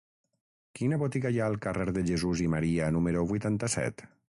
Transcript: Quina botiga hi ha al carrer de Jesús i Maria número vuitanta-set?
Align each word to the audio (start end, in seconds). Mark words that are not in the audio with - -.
Quina 0.79 0.99
botiga 1.03 1.33
hi 1.35 1.37
ha 1.43 1.51
al 1.55 1.59
carrer 1.67 1.87
de 1.99 2.07
Jesús 2.11 2.45
i 2.49 2.51
Maria 2.57 2.93
número 2.99 3.27
vuitanta-set? 3.35 4.09